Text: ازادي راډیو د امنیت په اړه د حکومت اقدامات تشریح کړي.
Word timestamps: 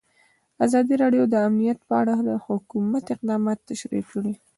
ازادي 0.65 0.93
راډیو 1.03 1.23
د 1.29 1.35
امنیت 1.47 1.79
په 1.87 1.93
اړه 2.01 2.15
د 2.29 2.31
حکومت 2.45 3.03
اقدامات 3.15 3.59
تشریح 3.69 4.05
کړي. 4.13 4.33